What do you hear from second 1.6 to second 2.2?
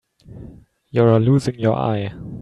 eye.